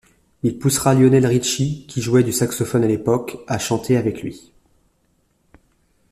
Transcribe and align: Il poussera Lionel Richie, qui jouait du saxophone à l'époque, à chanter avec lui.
Il 0.41 0.57
poussera 0.57 0.95
Lionel 0.95 1.27
Richie, 1.27 1.85
qui 1.85 2.01
jouait 2.01 2.23
du 2.23 2.31
saxophone 2.31 2.83
à 2.83 2.87
l'époque, 2.87 3.37
à 3.47 3.59
chanter 3.59 3.97
avec 3.97 4.23
lui. 4.23 4.51